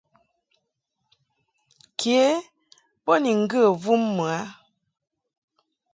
[1.99, 2.19] Ke
[3.03, 4.41] bo ni ŋgə vum mɨ a.